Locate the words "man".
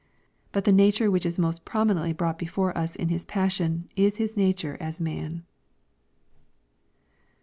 4.99-5.43